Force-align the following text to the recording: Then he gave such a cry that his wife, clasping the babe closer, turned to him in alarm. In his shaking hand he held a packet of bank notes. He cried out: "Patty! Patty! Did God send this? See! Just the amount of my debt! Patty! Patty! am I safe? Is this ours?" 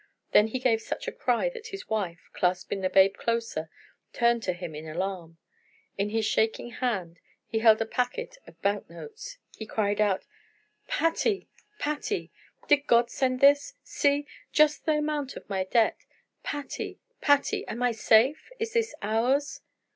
Then 0.31 0.47
he 0.47 0.57
gave 0.57 0.81
such 0.81 1.07
a 1.07 1.11
cry 1.11 1.49
that 1.49 1.67
his 1.67 1.87
wife, 1.87 2.27
clasping 2.33 2.81
the 2.81 2.89
babe 2.89 3.13
closer, 3.17 3.69
turned 4.13 4.41
to 4.41 4.53
him 4.53 4.73
in 4.73 4.87
alarm. 4.89 5.37
In 5.95 6.09
his 6.09 6.25
shaking 6.25 6.71
hand 6.71 7.19
he 7.45 7.59
held 7.59 7.79
a 7.83 7.85
packet 7.85 8.39
of 8.47 8.59
bank 8.63 8.89
notes. 8.89 9.37
He 9.55 9.67
cried 9.67 10.01
out: 10.01 10.25
"Patty! 10.87 11.49
Patty! 11.77 12.31
Did 12.67 12.87
God 12.87 13.11
send 13.11 13.41
this? 13.41 13.75
See! 13.83 14.25
Just 14.51 14.85
the 14.87 14.93
amount 14.97 15.35
of 15.35 15.47
my 15.47 15.65
debt! 15.65 15.99
Patty! 16.41 16.99
Patty! 17.21 17.67
am 17.67 17.83
I 17.83 17.91
safe? 17.91 18.49
Is 18.57 18.73
this 18.73 18.95
ours?" 19.03 19.61